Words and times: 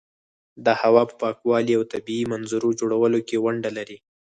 د 0.65 0.67
هوا 0.81 1.03
په 1.09 1.15
پاکوالي 1.21 1.73
او 1.77 1.83
طبیعي 1.93 2.25
منظرو 2.33 2.69
جوړولو 2.79 3.19
کې 3.27 3.41
ونډه 3.45 3.69
لري. 3.77 3.97